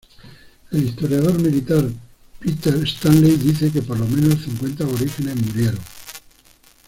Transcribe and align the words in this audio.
El 0.71 0.83
historiador 0.83 1.39
militar 1.39 1.87
Peter 2.39 2.73
Stanley 2.87 3.37
dice 3.37 3.71
que 3.71 3.83
por 3.83 3.99
lo 3.99 4.07
menos 4.07 4.41
cincuenta 4.43 4.83
aborígenes 4.83 5.35
murieron. 5.35 5.79